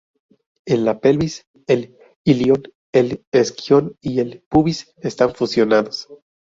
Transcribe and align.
En 0.65 0.83
la 0.85 0.99
pelvis, 0.99 1.35
el 1.67 1.95
ilion, 2.23 2.63
el 2.91 3.23
isquion 3.33 3.95
y 4.01 4.19
el 4.19 4.41
pubis 4.49 4.91
están 4.97 5.35
fusionados. 5.35 6.07